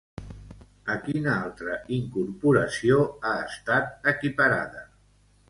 [0.93, 4.85] A quina altra incorporació ha estat equiparada?